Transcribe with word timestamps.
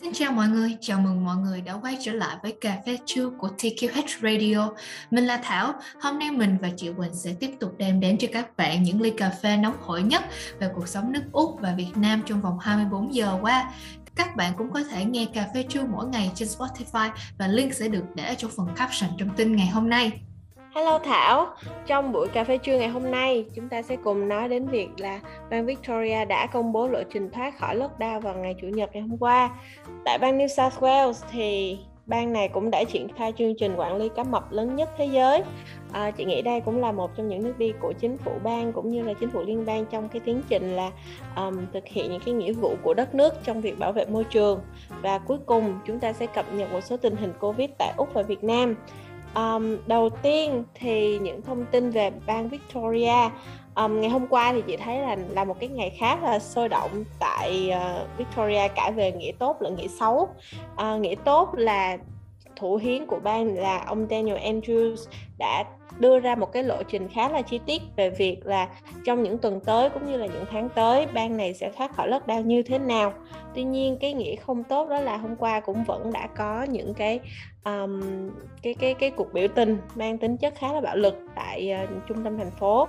Xin 0.00 0.12
chào 0.12 0.32
mọi 0.32 0.48
người, 0.48 0.76
chào 0.80 1.00
mừng 1.00 1.24
mọi 1.24 1.36
người 1.36 1.60
đã 1.60 1.74
quay 1.82 1.98
trở 2.00 2.12
lại 2.12 2.36
với 2.42 2.56
cà 2.60 2.78
phê 2.86 2.98
trưa 3.06 3.30
của 3.30 3.48
TQH 3.58 4.06
Radio. 4.22 4.70
Mình 5.10 5.26
là 5.26 5.40
Thảo, 5.42 5.74
hôm 6.00 6.18
nay 6.18 6.30
mình 6.30 6.56
và 6.62 6.70
chị 6.76 6.90
Quỳnh 6.96 7.14
sẽ 7.14 7.34
tiếp 7.40 7.50
tục 7.60 7.74
đem 7.78 8.00
đến 8.00 8.18
cho 8.18 8.28
các 8.32 8.56
bạn 8.56 8.82
những 8.82 9.00
ly 9.00 9.10
cà 9.16 9.30
phê 9.30 9.56
nóng 9.56 9.76
hổi 9.80 10.02
nhất 10.02 10.24
về 10.60 10.68
cuộc 10.74 10.88
sống 10.88 11.12
nước 11.12 11.22
Úc 11.32 11.60
và 11.60 11.74
Việt 11.76 11.96
Nam 11.96 12.22
trong 12.26 12.40
vòng 12.40 12.58
24 12.58 13.14
giờ 13.14 13.38
qua. 13.40 13.72
Các 14.14 14.36
bạn 14.36 14.52
cũng 14.56 14.72
có 14.72 14.82
thể 14.84 15.04
nghe 15.04 15.26
cà 15.34 15.46
phê 15.54 15.64
trưa 15.68 15.82
mỗi 15.86 16.06
ngày 16.06 16.30
trên 16.34 16.48
Spotify 16.48 17.10
và 17.38 17.46
link 17.46 17.74
sẽ 17.74 17.88
được 17.88 18.04
để 18.14 18.34
trong 18.38 18.50
phần 18.56 18.68
caption 18.76 19.10
trong 19.18 19.28
tin 19.36 19.56
ngày 19.56 19.66
hôm 19.66 19.88
nay. 19.88 20.20
Hello 20.76 20.98
Thảo, 20.98 21.46
trong 21.86 22.12
buổi 22.12 22.28
cà 22.28 22.44
phê 22.44 22.58
trưa 22.58 22.78
ngày 22.78 22.88
hôm 22.88 23.10
nay, 23.10 23.44
chúng 23.54 23.68
ta 23.68 23.82
sẽ 23.82 23.96
cùng 24.04 24.28
nói 24.28 24.48
đến 24.48 24.66
việc 24.66 24.88
là 24.96 25.20
bang 25.50 25.66
Victoria 25.66 26.24
đã 26.24 26.46
công 26.46 26.72
bố 26.72 26.88
lộ 26.88 27.02
trình 27.12 27.30
thoát 27.30 27.58
khỏi 27.58 27.76
lockdown 27.76 28.20
vào 28.20 28.34
ngày 28.34 28.54
Chủ 28.60 28.66
nhật 28.66 28.90
ngày 28.92 29.02
hôm 29.02 29.18
qua. 29.18 29.50
Tại 30.04 30.18
bang 30.18 30.38
New 30.38 30.46
South 30.46 30.82
Wales 30.82 31.12
thì 31.30 31.78
bang 32.06 32.32
này 32.32 32.48
cũng 32.48 32.70
đã 32.70 32.84
triển 32.84 33.08
khai 33.16 33.32
chương 33.38 33.54
trình 33.58 33.76
quản 33.76 33.96
lý 33.96 34.08
cá 34.16 34.24
mập 34.24 34.52
lớn 34.52 34.76
nhất 34.76 34.90
thế 34.98 35.06
giới. 35.06 35.42
À, 35.92 36.10
chị 36.10 36.24
nghĩ 36.24 36.42
đây 36.42 36.60
cũng 36.60 36.80
là 36.80 36.92
một 36.92 37.10
trong 37.16 37.28
những 37.28 37.44
nước 37.44 37.54
đi 37.58 37.72
của 37.80 37.92
chính 37.92 38.16
phủ 38.16 38.32
bang 38.44 38.72
cũng 38.72 38.90
như 38.90 39.02
là 39.02 39.12
chính 39.20 39.30
phủ 39.30 39.42
liên 39.42 39.66
bang 39.66 39.86
trong 39.86 40.08
cái 40.08 40.20
tiến 40.24 40.42
trình 40.48 40.76
là 40.76 40.90
um, 41.36 41.66
thực 41.72 41.84
hiện 41.86 42.10
những 42.10 42.22
cái 42.24 42.34
nghĩa 42.34 42.52
vụ 42.52 42.74
của 42.82 42.94
đất 42.94 43.14
nước 43.14 43.34
trong 43.44 43.60
việc 43.60 43.78
bảo 43.78 43.92
vệ 43.92 44.06
môi 44.06 44.24
trường. 44.24 44.60
Và 45.02 45.18
cuối 45.18 45.38
cùng 45.46 45.78
chúng 45.86 46.00
ta 46.00 46.12
sẽ 46.12 46.26
cập 46.26 46.52
nhật 46.52 46.72
một 46.72 46.80
số 46.80 46.96
tình 46.96 47.16
hình 47.16 47.32
Covid 47.40 47.70
tại 47.78 47.92
Úc 47.96 48.14
và 48.14 48.22
Việt 48.22 48.44
Nam. 48.44 48.76
Um, 49.36 49.76
đầu 49.86 50.08
tiên 50.08 50.64
thì 50.74 51.18
những 51.18 51.42
thông 51.42 51.66
tin 51.66 51.90
về 51.90 52.10
bang 52.26 52.48
Victoria. 52.48 53.30
Um, 53.74 54.00
ngày 54.00 54.10
hôm 54.10 54.26
qua 54.26 54.52
thì 54.52 54.62
chị 54.66 54.76
thấy 54.76 54.98
là 54.98 55.16
là 55.30 55.44
một 55.44 55.60
cái 55.60 55.68
ngày 55.68 55.96
khá 55.98 56.16
là 56.16 56.38
sôi 56.38 56.68
động 56.68 57.04
tại 57.18 57.72
uh, 57.72 58.18
Victoria 58.18 58.68
cả 58.68 58.90
về 58.90 59.12
nghĩa 59.12 59.32
tốt 59.38 59.56
lẫn 59.60 59.76
nghĩa 59.76 59.88
xấu. 59.88 60.28
Uh, 60.74 61.00
nghĩa 61.00 61.14
tốt 61.24 61.48
là 61.54 61.96
thủ 62.56 62.76
hiến 62.76 63.06
của 63.06 63.18
bang 63.22 63.58
là 63.58 63.84
ông 63.86 64.06
Daniel 64.10 64.38
Andrews 64.38 64.96
đã 65.38 65.64
đưa 65.98 66.20
ra 66.20 66.34
một 66.34 66.52
cái 66.52 66.62
lộ 66.62 66.82
trình 66.82 67.08
khá 67.08 67.28
là 67.28 67.42
chi 67.42 67.60
tiết 67.66 67.82
về 67.96 68.10
việc 68.10 68.46
là 68.46 68.68
trong 69.04 69.22
những 69.22 69.38
tuần 69.38 69.60
tới 69.60 69.90
cũng 69.90 70.06
như 70.06 70.16
là 70.16 70.26
những 70.26 70.44
tháng 70.50 70.68
tới 70.68 71.06
bang 71.06 71.36
này 71.36 71.54
sẽ 71.54 71.70
thoát 71.76 71.96
khỏi 71.96 72.10
lockdown 72.10 72.42
như 72.42 72.62
thế 72.62 72.78
nào 72.78 73.12
tuy 73.54 73.62
nhiên 73.62 73.96
cái 74.00 74.12
nghĩa 74.12 74.36
không 74.36 74.64
tốt 74.64 74.88
đó 74.88 75.00
là 75.00 75.16
hôm 75.16 75.36
qua 75.36 75.60
cũng 75.60 75.84
vẫn 75.84 76.12
đã 76.12 76.26
có 76.36 76.62
những 76.62 76.94
cái 76.94 77.20
um, 77.64 78.00
cái 78.62 78.74
cái 78.74 78.94
cái 78.94 79.10
cuộc 79.10 79.32
biểu 79.32 79.48
tình 79.48 79.78
mang 79.94 80.18
tính 80.18 80.36
chất 80.36 80.54
khá 80.56 80.72
là 80.72 80.80
bạo 80.80 80.96
lực 80.96 81.14
tại 81.34 81.74
uh, 81.84 82.06
trung 82.08 82.24
tâm 82.24 82.38
thành 82.38 82.50
phố 82.50 82.88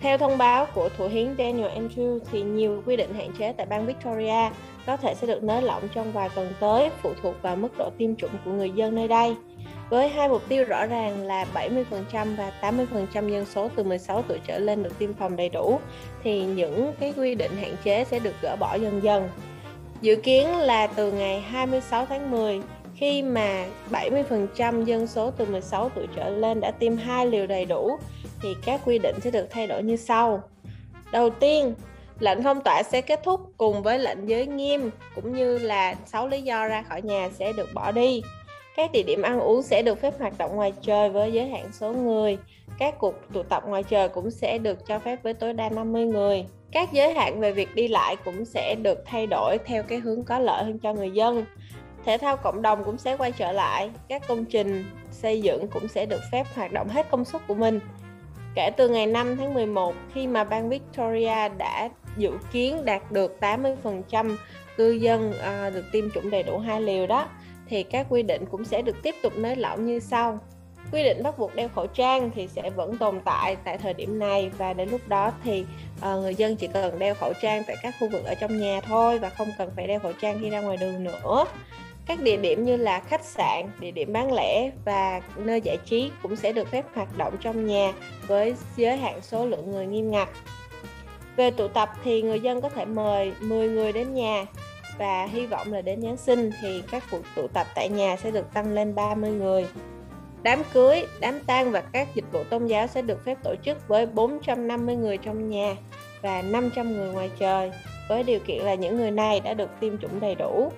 theo 0.00 0.18
thông 0.18 0.38
báo 0.38 0.66
của 0.74 0.88
thủ 0.96 1.08
hiến 1.08 1.34
Daniel 1.38 1.70
Andrew 1.70 2.18
thì 2.32 2.42
nhiều 2.42 2.82
quy 2.86 2.96
định 2.96 3.14
hạn 3.14 3.30
chế 3.38 3.52
tại 3.52 3.66
bang 3.66 3.86
Victoria 3.86 4.50
có 4.86 4.96
thể 4.96 5.14
sẽ 5.14 5.26
được 5.26 5.42
nới 5.42 5.62
lỏng 5.62 5.82
trong 5.94 6.12
vài 6.12 6.28
tuần 6.34 6.52
tới 6.60 6.90
phụ 7.02 7.10
thuộc 7.22 7.42
vào 7.42 7.56
mức 7.56 7.78
độ 7.78 7.90
tiêm 7.98 8.16
chủng 8.16 8.30
của 8.44 8.50
người 8.50 8.70
dân 8.70 8.94
nơi 8.94 9.08
đây. 9.08 9.36
Với 9.90 10.08
hai 10.08 10.28
mục 10.28 10.42
tiêu 10.48 10.64
rõ 10.64 10.86
ràng 10.86 11.26
là 11.26 11.46
70% 11.54 12.36
và 12.36 12.52
80% 12.60 13.28
dân 13.28 13.44
số 13.44 13.68
từ 13.76 13.82
16 13.84 14.22
tuổi 14.28 14.38
trở 14.46 14.58
lên 14.58 14.82
được 14.82 14.98
tiêm 14.98 15.14
phòng 15.14 15.36
đầy 15.36 15.48
đủ 15.48 15.80
thì 16.22 16.44
những 16.44 16.92
cái 17.00 17.14
quy 17.16 17.34
định 17.34 17.56
hạn 17.56 17.76
chế 17.84 18.04
sẽ 18.04 18.18
được 18.18 18.34
gỡ 18.42 18.56
bỏ 18.56 18.74
dần 18.74 19.02
dần. 19.02 19.28
Dự 20.00 20.16
kiến 20.16 20.56
là 20.56 20.86
từ 20.86 21.12
ngày 21.12 21.40
26 21.40 22.06
tháng 22.06 22.30
10 22.30 22.60
khi 22.94 23.22
mà 23.22 23.66
70% 23.90 24.84
dân 24.84 25.06
số 25.06 25.30
từ 25.30 25.44
16 25.44 25.88
tuổi 25.88 26.06
trở 26.16 26.28
lên 26.28 26.60
đã 26.60 26.70
tiêm 26.70 26.96
hai 26.96 27.26
liều 27.26 27.46
đầy 27.46 27.64
đủ 27.64 27.98
thì 28.42 28.56
các 28.64 28.80
quy 28.84 28.98
định 28.98 29.16
sẽ 29.20 29.30
được 29.30 29.46
thay 29.50 29.66
đổi 29.66 29.82
như 29.82 29.96
sau. 29.96 30.42
Đầu 31.12 31.30
tiên, 31.30 31.74
lệnh 32.20 32.42
phong 32.42 32.60
tỏa 32.60 32.82
sẽ 32.82 33.00
kết 33.00 33.20
thúc 33.24 33.40
cùng 33.56 33.82
với 33.82 33.98
lệnh 33.98 34.28
giới 34.28 34.46
nghiêm 34.46 34.90
cũng 35.14 35.32
như 35.32 35.58
là 35.58 35.94
6 36.06 36.28
lý 36.28 36.42
do 36.42 36.68
ra 36.68 36.82
khỏi 36.82 37.02
nhà 37.02 37.28
sẽ 37.38 37.52
được 37.52 37.68
bỏ 37.74 37.92
đi. 37.92 38.22
Các 38.78 38.92
địa 38.92 39.02
điểm 39.02 39.22
ăn 39.22 39.40
uống 39.40 39.62
sẽ 39.62 39.82
được 39.82 40.00
phép 40.00 40.14
hoạt 40.18 40.38
động 40.38 40.56
ngoài 40.56 40.72
trời 40.82 41.10
với 41.10 41.32
giới 41.32 41.48
hạn 41.48 41.72
số 41.72 41.92
người. 41.92 42.38
Các 42.78 42.98
cuộc 42.98 43.14
tụ 43.32 43.42
tập 43.42 43.62
ngoài 43.66 43.82
trời 43.82 44.08
cũng 44.08 44.30
sẽ 44.30 44.58
được 44.58 44.86
cho 44.86 44.98
phép 44.98 45.22
với 45.22 45.34
tối 45.34 45.52
đa 45.52 45.68
50 45.68 46.04
người. 46.04 46.44
Các 46.72 46.92
giới 46.92 47.14
hạn 47.14 47.40
về 47.40 47.52
việc 47.52 47.74
đi 47.74 47.88
lại 47.88 48.16
cũng 48.24 48.44
sẽ 48.44 48.74
được 48.82 49.02
thay 49.06 49.26
đổi 49.26 49.58
theo 49.64 49.82
cái 49.82 49.98
hướng 49.98 50.24
có 50.24 50.38
lợi 50.38 50.64
hơn 50.64 50.78
cho 50.78 50.92
người 50.92 51.10
dân. 51.10 51.44
Thể 52.04 52.18
thao 52.18 52.36
cộng 52.36 52.62
đồng 52.62 52.84
cũng 52.84 52.98
sẽ 52.98 53.16
quay 53.16 53.32
trở 53.32 53.52
lại, 53.52 53.90
các 54.08 54.22
công 54.28 54.44
trình 54.44 54.84
xây 55.10 55.42
dựng 55.42 55.68
cũng 55.68 55.88
sẽ 55.88 56.06
được 56.06 56.20
phép 56.32 56.46
hoạt 56.54 56.72
động 56.72 56.88
hết 56.88 57.10
công 57.10 57.24
suất 57.24 57.46
của 57.46 57.54
mình. 57.54 57.80
Kể 58.54 58.70
từ 58.76 58.88
ngày 58.88 59.06
5 59.06 59.36
tháng 59.36 59.54
11 59.54 59.94
khi 60.14 60.26
mà 60.26 60.44
bang 60.44 60.68
Victoria 60.68 61.48
đã 61.58 61.88
dự 62.16 62.30
kiến 62.52 62.84
đạt 62.84 63.12
được 63.12 63.36
80% 63.40 64.36
cư 64.76 64.90
dân 64.90 65.32
ờ, 65.32 65.70
được 65.70 65.84
tiêm 65.92 66.10
chủng 66.10 66.30
đầy 66.30 66.42
đủ 66.42 66.58
hai 66.58 66.80
liều 66.80 67.06
đó 67.06 67.28
thì 67.68 67.82
các 67.82 68.06
quy 68.08 68.22
định 68.22 68.44
cũng 68.50 68.64
sẽ 68.64 68.82
được 68.82 68.96
tiếp 69.02 69.14
tục 69.22 69.32
nới 69.36 69.56
lỏng 69.56 69.86
như 69.86 70.00
sau. 70.00 70.40
Quy 70.92 71.02
định 71.02 71.22
bắt 71.22 71.38
buộc 71.38 71.54
đeo 71.54 71.68
khẩu 71.68 71.86
trang 71.86 72.30
thì 72.34 72.48
sẽ 72.48 72.70
vẫn 72.70 72.98
tồn 72.98 73.20
tại 73.24 73.56
tại 73.64 73.78
thời 73.78 73.94
điểm 73.94 74.18
này 74.18 74.50
và 74.58 74.72
đến 74.72 74.88
lúc 74.90 75.08
đó 75.08 75.32
thì 75.44 75.64
uh, 75.98 76.04
người 76.04 76.34
dân 76.34 76.56
chỉ 76.56 76.66
cần 76.66 76.98
đeo 76.98 77.14
khẩu 77.14 77.32
trang 77.42 77.62
tại 77.66 77.76
các 77.82 77.94
khu 78.00 78.08
vực 78.08 78.24
ở 78.24 78.34
trong 78.34 78.60
nhà 78.60 78.80
thôi 78.80 79.18
và 79.18 79.28
không 79.28 79.48
cần 79.58 79.70
phải 79.76 79.86
đeo 79.86 79.98
khẩu 79.98 80.12
trang 80.12 80.38
khi 80.40 80.50
ra 80.50 80.60
ngoài 80.60 80.76
đường 80.76 81.04
nữa. 81.04 81.44
Các 82.06 82.20
địa 82.20 82.36
điểm 82.36 82.64
như 82.64 82.76
là 82.76 83.00
khách 83.00 83.24
sạn, 83.24 83.70
địa 83.80 83.90
điểm 83.90 84.12
bán 84.12 84.32
lẻ 84.32 84.70
và 84.84 85.20
nơi 85.36 85.60
giải 85.60 85.78
trí 85.84 86.10
cũng 86.22 86.36
sẽ 86.36 86.52
được 86.52 86.68
phép 86.70 86.84
hoạt 86.94 87.18
động 87.18 87.36
trong 87.40 87.66
nhà 87.66 87.92
với 88.26 88.54
giới 88.76 88.96
hạn 88.96 89.20
số 89.22 89.46
lượng 89.46 89.70
người 89.70 89.86
nghiêm 89.86 90.10
ngặt. 90.10 90.28
Về 91.36 91.50
tụ 91.50 91.68
tập 91.68 91.90
thì 92.04 92.22
người 92.22 92.40
dân 92.40 92.60
có 92.60 92.68
thể 92.68 92.84
mời 92.84 93.32
10 93.40 93.68
người 93.68 93.92
đến 93.92 94.14
nhà 94.14 94.46
và 94.98 95.26
hy 95.26 95.46
vọng 95.46 95.72
là 95.72 95.80
đến 95.80 96.02
Giáng 96.02 96.16
sinh 96.16 96.50
thì 96.62 96.82
các 96.90 97.04
cuộc 97.10 97.22
tụ 97.36 97.48
tập 97.48 97.66
tại 97.74 97.88
nhà 97.88 98.16
sẽ 98.16 98.30
được 98.30 98.54
tăng 98.54 98.74
lên 98.74 98.94
30 98.94 99.30
người. 99.30 99.66
Đám 100.42 100.62
cưới, 100.72 101.06
đám 101.20 101.40
tang 101.40 101.70
và 101.70 101.80
các 101.80 102.08
dịch 102.14 102.24
vụ 102.32 102.44
tôn 102.44 102.66
giáo 102.66 102.86
sẽ 102.86 103.02
được 103.02 103.24
phép 103.24 103.38
tổ 103.44 103.54
chức 103.64 103.88
với 103.88 104.06
450 104.06 104.96
người 104.96 105.16
trong 105.16 105.50
nhà 105.50 105.76
và 106.22 106.42
500 106.42 106.92
người 106.92 107.12
ngoài 107.12 107.30
trời 107.38 107.70
với 108.08 108.22
điều 108.22 108.38
kiện 108.38 108.62
là 108.62 108.74
những 108.74 108.96
người 108.96 109.10
này 109.10 109.40
đã 109.40 109.54
được 109.54 109.70
tiêm 109.80 109.98
chủng 109.98 110.20
đầy 110.20 110.34
đủ. 110.34 110.72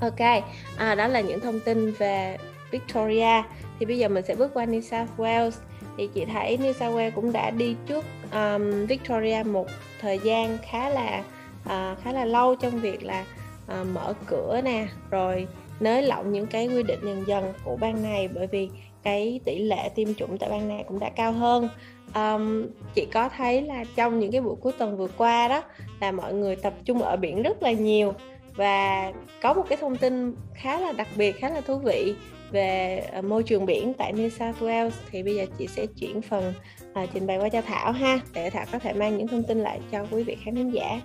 Ok, 0.00 0.42
à, 0.76 0.94
đó 0.94 1.08
là 1.08 1.20
những 1.20 1.40
thông 1.40 1.60
tin 1.60 1.92
về 1.92 2.36
Victoria. 2.70 3.42
Thì 3.78 3.86
bây 3.86 3.98
giờ 3.98 4.08
mình 4.08 4.24
sẽ 4.24 4.34
bước 4.34 4.54
qua 4.54 4.64
New 4.64 4.80
South 4.80 5.10
Wales. 5.16 5.50
Thì 5.96 6.08
chị 6.14 6.24
thấy 6.24 6.58
New 6.62 6.72
South 6.72 6.96
Wales 6.96 7.10
cũng 7.10 7.32
đã 7.32 7.50
đi 7.50 7.76
trước 7.86 8.04
um, 8.32 8.86
Victoria 8.86 9.42
một 9.42 9.66
thời 10.00 10.18
gian 10.18 10.58
khá 10.62 10.88
là 10.88 11.22
uh, 11.68 11.98
khá 12.02 12.12
là 12.12 12.24
lâu 12.24 12.54
trong 12.54 12.80
việc 12.80 13.02
là 13.02 13.24
uh, 13.80 13.86
mở 13.86 14.14
cửa 14.26 14.60
nè, 14.64 14.86
rồi 15.10 15.46
nới 15.80 16.02
lỏng 16.02 16.32
những 16.32 16.46
cái 16.46 16.68
quy 16.68 16.82
định 16.82 17.00
dần 17.02 17.24
dần 17.26 17.52
của 17.64 17.76
bang 17.76 18.02
này 18.02 18.28
bởi 18.28 18.46
vì 18.46 18.68
cái 19.02 19.40
tỷ 19.44 19.58
lệ 19.58 19.88
tiêm 19.94 20.14
chủng 20.14 20.38
tại 20.38 20.50
bang 20.50 20.68
này 20.68 20.84
cũng 20.88 20.98
đã 20.98 21.10
cao 21.16 21.32
hơn 21.32 21.68
um, 22.14 22.66
chị 22.94 23.06
có 23.12 23.28
thấy 23.28 23.62
là 23.62 23.84
trong 23.96 24.18
những 24.18 24.32
cái 24.32 24.40
buổi 24.40 24.56
cuối 24.60 24.72
tuần 24.78 24.96
vừa 24.96 25.08
qua 25.16 25.48
đó 25.48 25.62
là 26.00 26.12
mọi 26.12 26.34
người 26.34 26.56
tập 26.56 26.74
trung 26.84 27.02
ở 27.02 27.16
biển 27.16 27.42
rất 27.42 27.62
là 27.62 27.72
nhiều 27.72 28.14
và 28.54 29.12
có 29.42 29.54
một 29.54 29.64
cái 29.68 29.78
thông 29.80 29.96
tin 29.96 30.34
khá 30.54 30.80
là 30.80 30.92
đặc 30.92 31.08
biệt 31.16 31.40
khá 31.40 31.48
là 31.48 31.60
thú 31.60 31.78
vị 31.78 32.14
về 32.50 32.98
à, 33.12 33.20
môi 33.20 33.42
trường 33.42 33.66
biển 33.66 33.92
tại 33.94 34.12
New 34.12 34.28
South 34.28 34.62
Wales 34.62 34.90
thì 35.10 35.22
bây 35.22 35.34
giờ 35.34 35.46
chị 35.58 35.66
sẽ 35.66 35.86
chuyển 35.86 36.22
phần 36.22 36.52
uh, 37.02 37.08
trình 37.14 37.26
bày 37.26 37.38
qua 37.38 37.48
cho 37.48 37.62
Thảo 37.62 37.92
ha 37.92 38.20
để 38.34 38.50
Thảo 38.50 38.64
có 38.72 38.78
thể 38.78 38.92
mang 38.92 39.18
những 39.18 39.28
thông 39.28 39.42
tin 39.42 39.60
lại 39.60 39.80
cho 39.92 40.06
quý 40.10 40.22
vị 40.22 40.36
khán 40.44 40.54
thính 40.54 40.74
giả. 40.74 41.00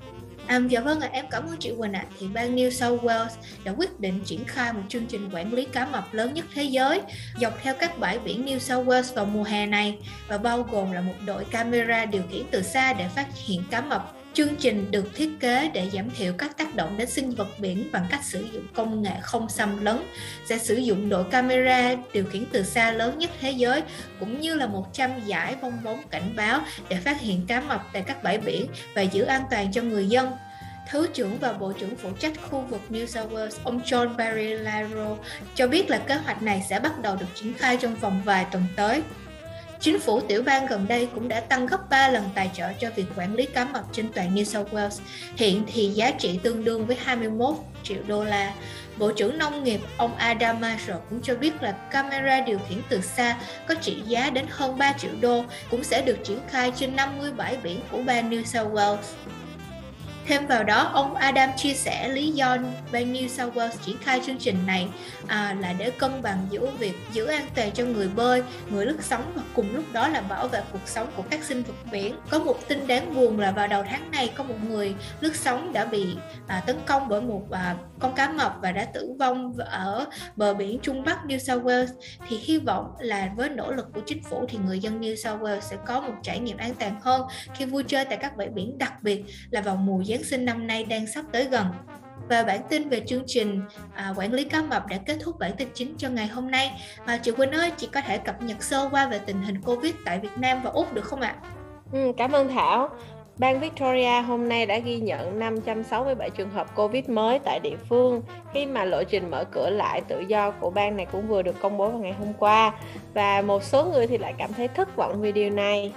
À, 0.48 0.62
dạ 0.70 0.80
vâng 0.80 1.00
ạ, 1.00 1.10
em 1.12 1.26
cảm 1.32 1.44
ơn 1.48 1.58
chị 1.60 1.74
Quỳnh 1.78 1.94
ạ. 1.94 2.06
À. 2.10 2.14
Thì 2.20 2.28
bang 2.28 2.56
New 2.56 2.70
South 2.70 3.04
Wales 3.04 3.30
đã 3.64 3.72
quyết 3.72 4.00
định 4.00 4.20
triển 4.26 4.46
khai 4.46 4.74
một 4.74 4.82
chương 4.90 5.06
trình 5.06 5.30
quản 5.34 5.54
lý 5.54 5.66
cá 5.66 5.86
mập 5.86 6.14
lớn 6.14 6.34
nhất 6.34 6.46
thế 6.54 6.64
giới 6.64 7.02
dọc 7.42 7.60
theo 7.62 7.74
các 7.80 8.00
bãi 8.00 8.20
biển 8.20 8.46
New 8.46 8.60
South 8.60 8.88
Wales 8.88 9.16
vào 9.16 9.26
mùa 9.26 9.44
hè 9.44 9.66
này 9.66 9.98
và 10.28 10.38
bao 10.38 10.64
gồm 10.72 10.92
là 10.92 11.02
một 11.02 11.14
đội 11.26 11.46
camera 11.46 12.06
điều 12.06 12.24
khiển 12.32 12.44
từ 12.52 12.62
xa 12.62 12.94
để 12.94 13.08
phát 13.16 13.28
hiện 13.46 13.64
cá 13.72 13.82
mập 13.82 14.23
Chương 14.34 14.56
trình 14.56 14.92
được 14.92 15.16
thiết 15.16 15.30
kế 15.40 15.72
để 15.74 15.90
giảm 15.94 16.10
thiểu 16.10 16.34
các 16.38 16.58
tác 16.58 16.76
động 16.76 16.98
đến 16.98 17.10
sinh 17.10 17.32
vật 17.32 17.48
biển 17.60 17.90
bằng 17.92 18.06
cách 18.10 18.24
sử 18.24 18.48
dụng 18.54 18.68
công 18.74 19.02
nghệ 19.02 19.12
không 19.22 19.50
xâm 19.50 19.86
lấn, 19.86 19.98
sẽ 20.46 20.58
sử 20.58 20.76
dụng 20.76 21.10
đội 21.10 21.24
camera 21.24 21.96
điều 22.14 22.26
khiển 22.26 22.46
từ 22.52 22.64
xa 22.64 22.92
lớn 22.92 23.18
nhất 23.20 23.30
thế 23.42 23.52
giới, 23.52 23.82
cũng 24.20 24.42
như 24.42 24.56
là 24.56 24.68
100 24.68 25.12
giải 25.26 25.56
bong 25.62 25.84
bóng 25.84 26.04
cảnh 26.10 26.34
báo 26.36 26.62
để 26.90 26.98
phát 26.98 27.22
hiện 27.22 27.46
cá 27.48 27.62
mập 27.62 27.82
tại 27.94 28.04
các 28.08 28.24
bãi 28.24 28.38
biển 28.38 28.68
và 28.96 29.02
giữ 29.02 29.24
an 29.24 29.44
toàn 29.52 29.72
cho 29.72 29.82
người 29.82 30.08
dân. 30.08 30.32
Thứ 30.90 31.08
trưởng 31.14 31.38
và 31.40 31.54
Bộ 31.54 31.74
trưởng 31.74 31.96
phụ 31.96 32.10
trách 32.20 32.34
khu 32.50 32.62
vực 32.62 32.82
New 32.90 33.06
South 33.06 33.32
Wales, 33.32 33.58
ông 33.64 33.82
John 33.82 34.16
Barry 34.16 34.54
Laro, 34.54 35.16
cho 35.56 35.68
biết 35.68 35.90
là 35.90 35.98
kế 35.98 36.16
hoạch 36.16 36.42
này 36.42 36.66
sẽ 36.70 36.80
bắt 36.80 37.02
đầu 37.02 37.16
được 37.16 37.26
triển 37.36 37.54
khai 37.54 37.78
trong 37.78 37.96
vòng 37.96 38.22
vài 38.26 38.46
tuần 38.52 38.64
tới. 38.76 39.02
Chính 39.84 40.00
phủ 40.00 40.22
tiểu 40.22 40.44
bang 40.44 40.66
gần 40.66 40.88
đây 40.88 41.08
cũng 41.16 41.28
đã 41.28 41.40
tăng 41.40 41.66
gấp 41.66 41.90
3 41.90 42.10
lần 42.10 42.24
tài 42.36 42.52
trợ 42.54 42.74
cho 42.80 42.90
việc 42.96 43.06
quản 43.16 43.36
lý 43.36 43.46
cá 43.46 43.66
mập 43.66 43.84
trên 43.92 44.14
toàn 44.16 44.36
New 44.36 44.44
South 44.44 44.74
Wales. 44.74 45.00
Hiện 45.36 45.64
thì 45.74 45.88
giá 45.88 46.12
trị 46.12 46.40
tương 46.44 46.64
đương 46.64 46.88
với 46.88 46.98
21 47.04 47.56
triệu 47.84 47.98
đô 48.08 48.24
la. 48.24 48.54
Bộ 48.98 49.12
trưởng 49.12 49.38
Nông 49.38 49.64
nghiệp 49.64 49.82
ông 49.98 50.16
Adam 50.16 50.62
Marshall 50.62 51.00
cũng 51.10 51.22
cho 51.22 51.36
biết 51.36 51.64
là 51.64 51.72
camera 51.72 52.42
điều 52.42 52.60
khiển 52.70 52.78
từ 52.90 53.02
xa 53.02 53.38
có 53.68 53.76
trị 53.76 54.02
giá 54.08 54.30
đến 54.30 54.46
hơn 54.50 54.78
3 54.78 54.94
triệu 54.94 55.12
đô 55.22 55.44
cũng 55.70 55.84
sẽ 55.84 56.02
được 56.02 56.18
triển 56.24 56.40
khai 56.50 56.72
trên 56.76 56.96
50 56.96 57.32
bãi 57.32 57.58
biển 57.64 57.80
của 57.92 58.00
bang 58.06 58.30
New 58.30 58.44
South 58.44 58.74
Wales. 58.74 58.98
Thêm 60.28 60.48
vào 60.48 60.64
đó, 60.64 60.90
ông 60.94 61.16
Adam 61.16 61.50
chia 61.58 61.74
sẻ 61.74 62.10
lý 62.10 62.32
do 62.32 62.58
bang 62.92 63.14
New 63.14 63.28
South 63.28 63.56
Wales 63.56 63.70
triển 63.86 63.98
khai 63.98 64.22
chương 64.26 64.38
trình 64.38 64.58
này 64.68 64.88
à, 65.28 65.56
là 65.60 65.74
để 65.74 65.92
cân 65.92 66.22
bằng 66.22 66.48
giữa 66.50 66.72
việc 66.80 66.94
giữ 67.12 67.26
an 67.26 67.46
toàn 67.56 67.72
cho 67.72 67.86
người 67.86 68.08
bơi, 68.08 68.44
người 68.70 68.86
lướt 68.86 68.98
sóng 69.02 69.32
và 69.36 69.42
cùng 69.56 69.76
lúc 69.76 69.86
đó 69.94 70.08
là 70.08 70.22
bảo 70.22 70.48
vệ 70.48 70.62
cuộc 70.72 70.88
sống 70.88 71.08
của 71.16 71.24
các 71.30 71.44
sinh 71.44 71.64
vật 71.64 71.74
biển. 71.92 72.16
Có 72.30 72.40
một 72.40 72.68
tin 72.68 72.88
đáng 72.88 73.16
buồn 73.16 73.40
là 73.40 73.52
vào 73.52 73.68
đầu 73.68 73.84
tháng 73.90 74.12
này 74.12 74.32
có 74.36 74.44
một 74.44 74.56
người 74.70 74.96
lướt 75.20 75.36
sóng 75.36 75.74
đã 75.74 75.86
bị 75.86 76.16
à, 76.48 76.64
tấn 76.66 76.76
công 76.86 77.10
bởi 77.10 77.22
một 77.22 77.52
à, 77.52 77.76
con 78.00 78.16
cá 78.16 78.30
mập 78.30 78.56
và 78.62 78.72
đã 78.72 78.86
tử 78.86 79.14
vong 79.20 79.54
ở 79.58 80.06
bờ 80.36 80.54
biển 80.54 80.80
Trung 80.82 81.04
Bắc 81.04 81.20
New 81.26 81.38
South 81.38 81.64
Wales. 81.64 81.88
Thì 82.30 82.38
hy 82.38 82.58
vọng 82.58 82.94
là 83.00 83.32
với 83.36 83.50
nỗ 83.50 83.72
lực 83.72 83.88
của 83.94 84.02
chính 84.06 84.24
phủ 84.24 84.46
thì 84.50 84.58
người 84.66 84.80
dân 84.80 85.02
New 85.02 85.16
South 85.16 85.42
Wales 85.42 85.60
sẽ 85.60 85.78
có 85.86 86.02
một 86.02 86.14
trải 86.24 86.40
nghiệm 86.40 86.58
an 86.58 86.74
toàn 86.80 87.02
hơn 87.02 87.22
khi 87.56 87.66
vui 87.66 87.84
chơi 87.88 88.06
tại 88.06 88.18
các 88.22 88.38
bãi 88.38 88.50
biển 88.50 88.78
đặc 88.78 89.04
biệt 89.04 89.24
là 89.50 89.62
vào 89.62 89.76
mùa 89.76 90.00
Giáng 90.14 90.24
sinh 90.24 90.46
năm 90.46 90.68
nay 90.68 90.84
đang 90.84 91.08
sắp 91.08 91.26
tới 91.32 91.44
gần. 91.44 91.68
Và 92.30 92.44
bản 92.44 92.62
tin 92.70 92.90
về 92.90 93.02
chương 93.08 93.24
trình 93.28 93.62
à, 93.94 94.14
quản 94.18 94.34
lý 94.34 94.44
cá 94.44 94.62
mập 94.62 94.88
đã 94.88 94.98
kết 95.06 95.18
thúc 95.24 95.40
bản 95.40 95.52
tin 95.58 95.68
chính 95.74 95.96
cho 95.98 96.10
ngày 96.10 96.28
hôm 96.28 96.52
nay. 96.52 96.72
À, 97.06 97.18
chị 97.18 97.32
Quỳnh 97.32 97.52
ơi, 97.52 97.72
chị 97.78 97.90
có 97.92 98.02
thể 98.02 98.18
cập 98.18 98.42
nhật 98.42 98.64
sơ 98.64 98.90
qua 98.92 99.08
về 99.08 99.20
tình 99.26 99.42
hình 99.42 99.62
Covid 99.62 99.94
tại 100.06 100.20
Việt 100.20 100.38
Nam 100.38 100.62
và 100.64 100.70
Úc 100.70 100.94
được 100.94 101.06
không 101.06 101.22
ạ? 101.22 101.36
Ừ, 101.92 102.12
cảm 102.18 102.32
ơn 102.32 102.50
Thảo. 102.50 102.90
Bang 103.38 103.60
Victoria 103.60 104.22
hôm 104.22 104.50
nay 104.50 104.66
đã 104.66 104.80
ghi 104.80 105.00
nhận 105.00 105.40
567 105.40 106.30
trường 106.30 106.50
hợp 106.50 106.76
Covid 106.76 107.10
mới 107.10 107.40
tại 107.40 107.60
địa 107.60 107.78
phương 107.90 108.22
khi 108.54 108.66
mà 108.66 108.84
lộ 108.84 109.04
trình 109.04 109.32
mở 109.32 109.44
cửa 109.44 109.70
lại 109.70 110.02
tự 110.02 110.20
do 110.20 110.52
của 110.52 110.70
bang 110.70 110.98
này 110.98 111.06
cũng 111.12 111.28
vừa 111.28 111.42
được 111.42 111.62
công 111.62 111.78
bố 111.78 111.90
vào 111.90 112.00
ngày 112.00 112.14
hôm 112.14 112.34
qua 112.40 112.74
và 113.14 113.42
một 113.42 113.64
số 113.64 113.86
người 113.86 114.08
thì 114.08 114.18
lại 114.18 114.34
cảm 114.38 114.54
thấy 114.54 114.68
thất 114.68 114.96
vọng 114.96 115.22
vì 115.22 115.32
điều 115.32 115.50
này. 115.50 115.94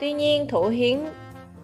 Tuy 0.00 0.12
nhiên, 0.12 0.46
thủ 0.48 0.68
hiến 0.68 0.98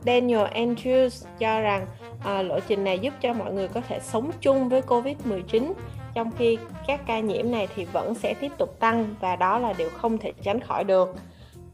Daniel 0.05 0.45
Andrews 0.45 1.27
cho 1.39 1.61
rằng 1.61 1.87
à, 2.25 2.43
lộ 2.43 2.61
trình 2.61 2.85
này 2.85 2.99
giúp 2.99 3.15
cho 3.21 3.33
mọi 3.33 3.53
người 3.53 3.69
có 3.69 3.81
thể 3.89 4.01
sống 4.01 4.31
chung 4.41 4.69
với 4.69 4.83
Covid-19 4.83 5.73
trong 6.15 6.31
khi 6.39 6.59
các 6.87 7.01
ca 7.07 7.21
nhiễm 7.21 7.51
này 7.51 7.69
thì 7.77 7.85
vẫn 7.85 8.15
sẽ 8.15 8.35
tiếp 8.35 8.53
tục 8.59 8.81
tăng 8.81 9.15
và 9.21 9.37
đó 9.37 9.59
là 9.59 9.73
điều 9.73 9.89
không 9.91 10.19
thể 10.19 10.33
tránh 10.43 10.61
khỏi 10.61 10.85
được. 10.85 11.15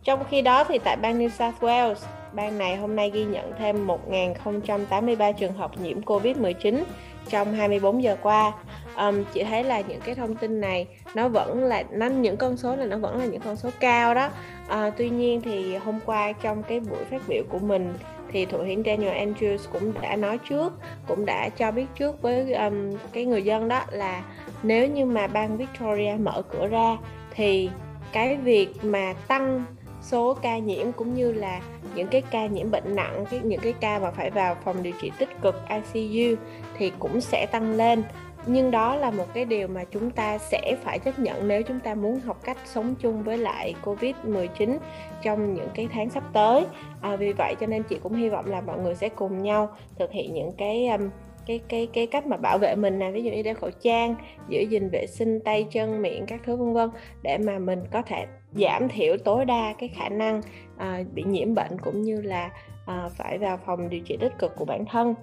Trong 0.05 0.25
khi 0.31 0.43
đó 0.43 0.65
thì 0.65 0.79
tại 0.79 0.97
bang 0.97 1.19
New 1.19 1.29
South 1.29 1.61
Wales, 1.61 1.95
bang 2.33 2.59
này 2.59 2.77
hôm 2.77 2.97
nay 2.97 3.11
ghi 3.11 3.25
nhận 3.25 3.53
thêm 3.59 3.87
1.083 3.87 5.33
trường 5.33 5.53
hợp 5.53 5.81
nhiễm 5.81 6.01
Covid-19 6.01 6.83
trong 7.29 7.55
24 7.55 8.03
giờ 8.03 8.17
qua. 8.23 8.53
Um, 8.97 9.25
chị 9.35 9.45
thấy 9.45 9.65
là 9.65 9.81
những 9.81 10.01
cái 10.01 10.15
thông 10.15 10.35
tin 10.35 10.61
này 10.61 10.87
nó 11.15 11.29
vẫn 11.29 11.65
là 11.65 11.83
nó 11.91 12.07
những 12.07 12.37
con 12.37 12.57
số 12.57 12.77
này 12.77 12.87
nó 12.87 12.99
vẫn 12.99 13.19
là 13.19 13.25
những 13.25 13.41
con 13.41 13.57
số 13.57 13.71
cao 13.81 14.15
đó. 14.15 14.29
À, 14.69 14.91
tuy 14.97 15.11
nhiên 15.11 15.41
thì 15.41 15.77
hôm 15.77 16.01
qua 16.07 16.33
trong 16.33 16.63
cái 16.63 16.81
buổi 16.81 17.05
phát 17.11 17.23
biểu 17.29 17.43
của 17.49 17.59
mình 17.59 17.95
thì 18.33 18.47
thủ 18.47 18.59
hiến 18.59 18.83
Daniel 18.85 19.29
Andrews 19.29 19.59
cũng 19.73 19.93
đã 20.03 20.17
nói 20.17 20.39
trước 20.49 20.73
cũng 21.09 21.27
đã 21.27 21.49
cho 21.49 21.71
biết 21.71 21.87
trước 21.95 22.23
với 22.23 22.53
um, 22.53 22.93
cái 23.13 23.25
người 23.25 23.43
dân 23.43 23.69
đó 23.69 23.85
là 23.91 24.25
nếu 24.63 24.89
như 24.89 25.05
mà 25.05 25.27
bang 25.27 25.57
Victoria 25.57 26.15
mở 26.19 26.43
cửa 26.43 26.67
ra 26.67 26.97
thì 27.31 27.71
cái 28.13 28.37
việc 28.37 28.85
mà 28.85 29.15
tăng 29.29 29.65
số 30.03 30.35
ca 30.43 30.59
nhiễm 30.59 30.93
cũng 30.93 31.15
như 31.15 31.33
là 31.33 31.61
những 31.95 32.09
cái 32.09 32.23
ca 32.31 32.47
nhiễm 32.47 32.71
bệnh 32.71 32.97
nặng 32.97 33.25
cái 33.31 33.41
những 33.45 33.61
cái 33.61 33.73
ca 33.81 33.99
mà 33.99 34.11
phải 34.11 34.31
vào 34.31 34.57
phòng 34.65 34.83
điều 34.83 34.93
trị 35.03 35.13
tích 35.19 35.41
cực 35.43 35.55
ICU 35.95 36.43
thì 36.77 36.93
cũng 36.99 37.21
sẽ 37.21 37.47
tăng 37.47 37.73
lên 37.73 38.03
nhưng 38.47 38.71
đó 38.71 38.97
là 38.97 39.11
một 39.11 39.27
cái 39.35 39.45
điều 39.45 39.69
mà 39.69 39.85
chúng 39.85 40.11
ta 40.11 40.39
sẽ 40.39 40.77
phải 40.85 40.99
chấp 40.99 41.19
nhận 41.19 41.49
nếu 41.49 41.63
chúng 41.63 41.81
ta 41.81 41.95
muốn 41.95 42.21
học 42.21 42.41
cách 42.45 42.57
sống 42.65 42.95
chung 43.01 43.23
với 43.23 43.39
lại 43.39 43.75
covid 43.85 44.15
19 44.25 44.79
trong 45.23 45.55
những 45.55 45.69
cái 45.75 45.89
tháng 45.93 46.11
sắp 46.11 46.23
tới. 46.33 46.67
À, 47.01 47.17
vì 47.17 47.33
vậy 47.33 47.55
cho 47.61 47.67
nên 47.67 47.83
chị 47.83 47.99
cũng 48.03 48.15
hy 48.15 48.29
vọng 48.29 48.45
là 48.47 48.61
mọi 48.61 48.79
người 48.79 48.95
sẽ 48.95 49.09
cùng 49.09 49.43
nhau 49.43 49.69
thực 49.99 50.11
hiện 50.11 50.35
những 50.35 50.53
cái 50.59 50.89
um, 50.89 51.11
cái 51.47 51.61
cái 51.69 51.89
cái 51.93 52.07
cách 52.07 52.27
mà 52.27 52.37
bảo 52.37 52.59
vệ 52.59 52.75
mình 52.77 52.99
nè 52.99 53.11
ví 53.11 53.23
dụ 53.23 53.31
như 53.31 53.43
đeo 53.43 53.55
khẩu 53.55 53.71
trang 53.71 54.15
giữ 54.49 54.61
gìn 54.61 54.89
vệ 54.93 55.07
sinh 55.07 55.41
tay 55.41 55.67
chân 55.71 56.03
miệng 56.03 56.27
các 56.27 56.41
thứ 56.45 56.57
vân 56.57 56.73
vân 56.73 56.91
để 57.23 57.39
mà 57.39 57.59
mình 57.59 57.81
có 57.93 58.03
thể 58.03 58.27
giảm 58.53 58.89
thiểu 58.89 59.17
tối 59.25 59.45
đa 59.45 59.75
cái 59.79 59.89
khả 59.89 60.09
năng 60.09 60.41
uh, 60.77 61.13
bị 61.15 61.23
nhiễm 61.27 61.55
bệnh 61.55 61.79
cũng 61.81 62.03
như 62.03 62.21
là 62.21 62.51
uh, 62.85 63.13
phải 63.13 63.39
vào 63.39 63.59
phòng 63.67 63.89
điều 63.89 64.01
trị 64.01 64.17
tích 64.21 64.39
cực 64.39 64.57
của 64.57 64.65
bản 64.65 64.85
thân. 64.85 65.15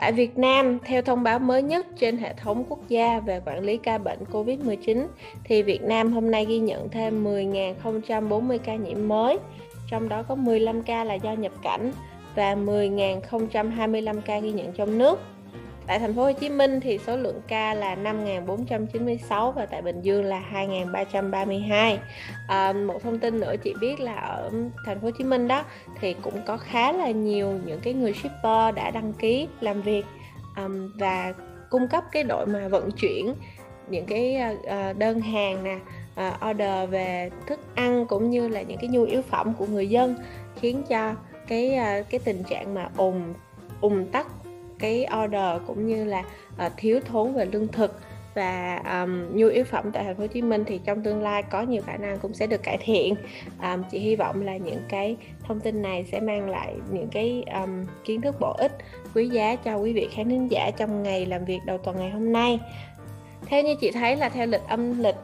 Tại 0.00 0.12
Việt 0.12 0.38
Nam, 0.38 0.78
theo 0.84 1.02
thông 1.02 1.22
báo 1.22 1.38
mới 1.38 1.62
nhất 1.62 1.86
trên 1.98 2.18
hệ 2.18 2.34
thống 2.34 2.64
quốc 2.68 2.88
gia 2.88 3.20
về 3.20 3.40
quản 3.46 3.64
lý 3.64 3.76
ca 3.76 3.98
bệnh 3.98 4.18
COVID-19, 4.32 5.06
thì 5.44 5.62
Việt 5.62 5.82
Nam 5.82 6.12
hôm 6.12 6.30
nay 6.30 6.46
ghi 6.48 6.58
nhận 6.58 6.88
thêm 6.88 7.24
10.040 7.24 8.58
ca 8.58 8.74
nhiễm 8.74 9.08
mới, 9.08 9.38
trong 9.90 10.08
đó 10.08 10.22
có 10.22 10.34
15 10.34 10.82
ca 10.82 11.04
là 11.04 11.14
do 11.14 11.32
nhập 11.32 11.52
cảnh 11.62 11.92
và 12.34 12.54
10.025 12.54 14.20
ca 14.20 14.38
ghi 14.38 14.52
nhận 14.52 14.72
trong 14.72 14.98
nước. 14.98 15.20
Tại 15.90 15.98
thành 15.98 16.14
phố 16.14 16.22
Hồ 16.22 16.32
Chí 16.32 16.48
Minh 16.48 16.80
thì 16.80 16.98
số 17.06 17.16
lượng 17.16 17.40
ca 17.48 17.74
là 17.74 17.96
5.496 17.96 19.52
và 19.52 19.66
tại 19.66 19.82
Bình 19.82 20.02
Dương 20.02 20.24
là 20.24 20.42
2.332. 20.52 21.96
À, 22.48 22.72
một 22.72 23.02
thông 23.02 23.18
tin 23.18 23.40
nữa 23.40 23.54
chị 23.64 23.74
biết 23.80 24.00
là 24.00 24.14
ở 24.14 24.50
thành 24.86 25.00
phố 25.00 25.04
Hồ 25.04 25.10
Chí 25.18 25.24
Minh 25.24 25.48
đó 25.48 25.64
thì 26.00 26.14
cũng 26.22 26.40
có 26.46 26.56
khá 26.56 26.92
là 26.92 27.10
nhiều 27.10 27.58
những 27.66 27.80
cái 27.80 27.94
người 27.94 28.12
shipper 28.12 28.74
đã 28.74 28.90
đăng 28.90 29.12
ký 29.12 29.48
làm 29.60 29.82
việc 29.82 30.04
um, 30.56 30.92
và 30.98 31.34
cung 31.70 31.88
cấp 31.88 32.04
cái 32.12 32.22
đội 32.22 32.46
mà 32.46 32.68
vận 32.68 32.90
chuyển 32.90 33.34
những 33.88 34.06
cái 34.06 34.38
uh, 34.62 34.96
đơn 34.98 35.20
hàng 35.20 35.64
nè 35.64 35.78
uh, 36.26 36.50
order 36.50 36.90
về 36.90 37.30
thức 37.46 37.60
ăn 37.74 38.06
cũng 38.06 38.30
như 38.30 38.48
là 38.48 38.62
những 38.62 38.78
cái 38.78 38.88
nhu 38.88 39.04
yếu 39.04 39.22
phẩm 39.22 39.54
của 39.54 39.66
người 39.66 39.88
dân 39.88 40.14
khiến 40.60 40.82
cho 40.88 41.14
cái 41.48 41.78
uh, 41.78 42.10
cái 42.10 42.20
tình 42.24 42.42
trạng 42.44 42.74
mà 42.74 42.88
ùn 42.96 43.34
ùn 43.80 44.06
tắc 44.12 44.26
cái 44.80 45.06
order 45.24 45.62
cũng 45.66 45.86
như 45.86 46.04
là 46.04 46.24
uh, 46.66 46.72
thiếu 46.76 47.00
thốn 47.06 47.34
về 47.34 47.44
lương 47.44 47.68
thực 47.68 48.00
và 48.34 48.82
um, 49.00 49.36
nhu 49.36 49.48
yếu 49.48 49.64
phẩm 49.64 49.90
tại 49.92 50.04
thành 50.04 50.16
phố 50.16 50.20
Hồ 50.20 50.26
Chí 50.26 50.42
Minh 50.42 50.64
thì 50.66 50.80
trong 50.84 51.02
tương 51.02 51.22
lai 51.22 51.42
có 51.42 51.62
nhiều 51.62 51.82
khả 51.86 51.96
năng 51.96 52.18
cũng 52.18 52.34
sẽ 52.34 52.46
được 52.46 52.62
cải 52.62 52.78
thiện. 52.80 53.14
Um, 53.62 53.82
chị 53.90 53.98
hy 53.98 54.16
vọng 54.16 54.42
là 54.42 54.56
những 54.56 54.80
cái 54.88 55.16
thông 55.44 55.60
tin 55.60 55.82
này 55.82 56.04
sẽ 56.12 56.20
mang 56.20 56.50
lại 56.50 56.74
những 56.90 57.08
cái 57.08 57.44
um, 57.54 57.86
kiến 58.04 58.20
thức 58.20 58.40
bổ 58.40 58.52
ích 58.58 58.72
quý 59.14 59.28
giá 59.28 59.56
cho 59.56 59.76
quý 59.76 59.92
vị 59.92 60.08
khán 60.12 60.28
thính 60.28 60.50
giả 60.50 60.70
trong 60.76 61.02
ngày 61.02 61.26
làm 61.26 61.44
việc 61.44 61.58
đầu 61.66 61.78
tuần 61.78 61.96
ngày 61.96 62.10
hôm 62.10 62.32
nay. 62.32 62.58
Theo 63.46 63.62
như 63.62 63.74
chị 63.80 63.90
thấy 63.90 64.16
là 64.16 64.28
theo 64.28 64.46
lịch 64.46 64.62
âm 64.68 65.02
lịch 65.02 65.16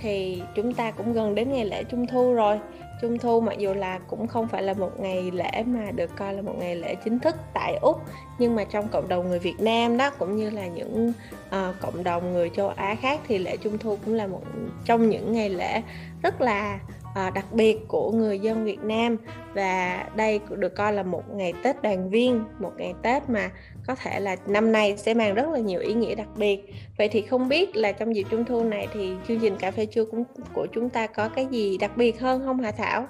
thì 0.00 0.42
chúng 0.54 0.74
ta 0.74 0.90
cũng 0.90 1.12
gần 1.12 1.34
đến 1.34 1.52
ngày 1.52 1.64
lễ 1.64 1.84
Trung 1.84 2.06
thu 2.06 2.34
rồi. 2.34 2.58
Trung 3.02 3.18
thu 3.18 3.40
mặc 3.40 3.58
dù 3.58 3.74
là 3.74 3.98
cũng 3.98 4.26
không 4.26 4.48
phải 4.48 4.62
là 4.62 4.74
một 4.74 5.00
ngày 5.00 5.30
lễ 5.30 5.62
mà 5.66 5.90
được 5.90 6.10
coi 6.16 6.34
là 6.34 6.42
một 6.42 6.54
ngày 6.58 6.76
lễ 6.76 6.94
chính 6.94 7.18
thức 7.18 7.36
tại 7.54 7.78
Úc 7.80 8.00
nhưng 8.38 8.54
mà 8.54 8.64
trong 8.64 8.88
cộng 8.88 9.08
đồng 9.08 9.28
người 9.28 9.38
Việt 9.38 9.60
Nam 9.60 9.96
đó 9.96 10.10
cũng 10.18 10.36
như 10.36 10.50
là 10.50 10.66
những 10.66 11.12
uh, 11.46 11.74
cộng 11.80 12.04
đồng 12.04 12.32
người 12.32 12.50
châu 12.56 12.68
Á 12.68 12.94
khác 12.94 13.20
thì 13.28 13.38
lễ 13.38 13.56
Trung 13.56 13.78
thu 13.78 13.98
cũng 14.04 14.14
là 14.14 14.26
một 14.26 14.42
trong 14.84 15.08
những 15.08 15.32
ngày 15.32 15.50
lễ 15.50 15.82
rất 16.22 16.40
là 16.40 16.80
uh, 17.10 17.34
đặc 17.34 17.46
biệt 17.52 17.88
của 17.88 18.10
người 18.10 18.38
dân 18.38 18.64
Việt 18.64 18.82
Nam 18.82 19.16
và 19.54 20.04
đây 20.16 20.40
được 20.50 20.76
coi 20.76 20.92
là 20.92 21.02
một 21.02 21.34
ngày 21.34 21.52
Tết 21.62 21.82
đoàn 21.82 22.10
viên, 22.10 22.44
một 22.58 22.72
ngày 22.76 22.94
Tết 23.02 23.30
mà 23.30 23.50
có 23.90 23.96
thể 23.96 24.20
là 24.20 24.36
năm 24.46 24.72
nay 24.72 24.94
sẽ 24.96 25.14
mang 25.14 25.34
rất 25.34 25.48
là 25.48 25.58
nhiều 25.58 25.80
ý 25.80 25.94
nghĩa 25.94 26.14
đặc 26.14 26.28
biệt. 26.36 26.60
Vậy 26.98 27.08
thì 27.08 27.22
không 27.22 27.48
biết 27.48 27.76
là 27.76 27.92
trong 27.92 28.16
dịp 28.16 28.26
Trung 28.30 28.44
thu 28.44 28.64
này 28.64 28.88
thì 28.92 29.12
chương 29.28 29.40
trình 29.40 29.56
cà 29.56 29.70
phê 29.70 29.86
trưa 29.86 30.04
cũng 30.04 30.24
của 30.52 30.66
chúng 30.72 30.90
ta 30.90 31.06
có 31.06 31.28
cái 31.28 31.46
gì 31.50 31.78
đặc 31.78 31.96
biệt 31.96 32.20
hơn 32.20 32.42
không 32.44 32.60
hả 32.60 32.70
Thảo? 32.70 33.06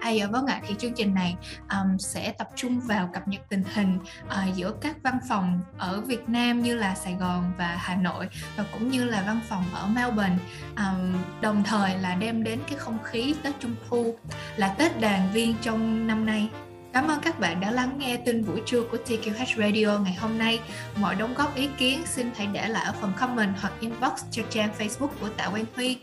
À 0.00 0.10
dạ 0.10 0.26
vâng 0.26 0.46
ạ, 0.46 0.60
thì 0.66 0.74
chương 0.78 0.92
trình 0.92 1.14
này 1.14 1.36
um, 1.70 1.96
sẽ 1.98 2.32
tập 2.38 2.48
trung 2.56 2.80
vào 2.80 3.10
cập 3.12 3.28
nhật 3.28 3.40
tình 3.48 3.62
hình 3.74 3.98
uh, 4.26 4.56
giữa 4.56 4.74
các 4.80 4.96
văn 5.02 5.18
phòng 5.28 5.60
ở 5.78 6.00
Việt 6.00 6.28
Nam 6.28 6.62
như 6.62 6.76
là 6.76 6.94
Sài 6.94 7.14
Gòn 7.14 7.52
và 7.58 7.76
Hà 7.78 7.96
Nội 7.96 8.28
và 8.56 8.64
cũng 8.72 8.88
như 8.88 9.04
là 9.04 9.24
văn 9.26 9.40
phòng 9.48 9.64
ở 9.74 9.86
Melbourne 9.86 10.38
um, 10.76 11.14
đồng 11.40 11.62
thời 11.64 11.98
là 11.98 12.14
đem 12.14 12.44
đến 12.44 12.58
cái 12.68 12.78
không 12.78 12.98
khí 13.04 13.34
Tết 13.42 13.54
Trung 13.60 13.74
Thu 13.88 14.14
là 14.56 14.68
Tết 14.68 15.00
đoàn 15.00 15.28
viên 15.32 15.54
trong 15.62 16.06
năm 16.06 16.26
nay 16.26 16.48
Cảm 16.94 17.08
ơn 17.08 17.20
các 17.20 17.40
bạn 17.40 17.60
đã 17.60 17.70
lắng 17.70 17.98
nghe 17.98 18.16
tin 18.16 18.46
buổi 18.46 18.62
trưa 18.66 18.82
của 18.82 18.96
TQH 19.06 19.56
Radio 19.56 19.98
ngày 19.98 20.14
hôm 20.14 20.38
nay. 20.38 20.60
Mọi 20.96 21.14
đóng 21.14 21.34
góp 21.34 21.56
ý 21.56 21.68
kiến 21.78 22.02
xin 22.06 22.30
hãy 22.36 22.46
để 22.46 22.68
lại 22.68 22.84
ở 22.84 22.92
phần 23.00 23.12
comment 23.20 23.54
hoặc 23.60 23.72
inbox 23.80 24.12
cho 24.30 24.42
trang 24.50 24.68
Facebook 24.78 25.08
của 25.20 25.28
Tạ 25.36 25.48
Quang 25.50 25.64
Huy. 25.76 25.98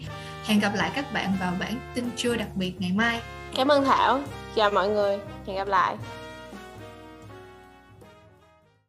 Hẹn 0.45 0.59
gặp 0.59 0.71
lại 0.75 0.91
các 0.95 1.13
bạn 1.13 1.33
vào 1.39 1.53
bản 1.59 1.73
tin 1.93 2.09
trưa 2.15 2.35
đặc 2.35 2.47
biệt 2.55 2.73
ngày 2.79 2.91
mai. 2.95 3.21
Cảm 3.55 3.67
ơn 3.67 3.85
Thảo. 3.85 4.21
Chào 4.55 4.69
mọi 4.69 4.89
người. 4.89 5.17
Hẹn 5.47 5.55
gặp 5.55 5.67
lại. 5.67 5.95